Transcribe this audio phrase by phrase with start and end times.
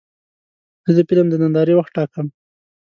[0.85, 2.27] زه د فلم د نندارې وخت ټاکم.